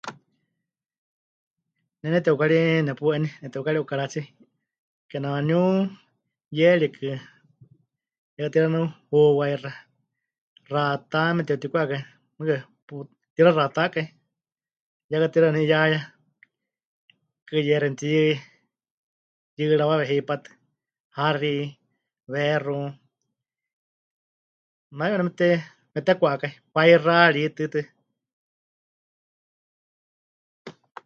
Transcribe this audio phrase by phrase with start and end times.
[2.01, 4.21] Ne neteukari nepu'eni, neteukari 'ukaratsi,
[5.09, 5.63] kename waníu
[6.57, 7.01] yeerikɨ
[8.35, 9.71] ya katixaɨ waníu huwaíxa,
[10.67, 11.97] xaatá mete'utikwa'átɨ
[12.37, 12.55] mɨɨkɨ
[12.87, 12.95] pu...
[13.35, 14.07] pɨtixaxatákai,
[15.11, 15.79] ya katixaɨ waníu 'iyá
[17.47, 18.23] kɨyeéxi mɨtiyɨ...
[19.57, 20.49] yɨɨrawawe hipátɨ,
[21.17, 21.51] haxi,
[22.31, 22.75] weexu,
[24.97, 25.47] naime waníu mepɨte...
[25.93, 27.79] mepɨtékwakai, paixaari tɨ.